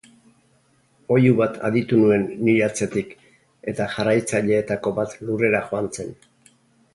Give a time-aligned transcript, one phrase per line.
[1.15, 3.13] Oihu bat aditu nuen nire atzetik
[3.73, 6.11] eta jarraitzaileetako bat lurrera joan zen.